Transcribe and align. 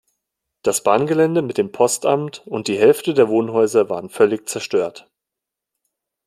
Das 0.63 0.81
Bahngelände 0.81 1.43
mit 1.43 1.59
dem 1.59 1.71
Postamt 1.71 2.41
und 2.47 2.67
die 2.67 2.79
Hälfte 2.79 3.13
der 3.13 3.27
Wohnhäuser 3.29 3.87
waren 3.87 4.09
völlig 4.09 4.49
zerstört. 4.49 5.07